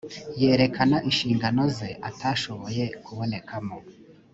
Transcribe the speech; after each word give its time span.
yerekana 0.41 0.97
inshingano 1.09 1.61
ze 1.77 1.89
atashoboye 2.09 2.83
kubonekamo 3.03 3.77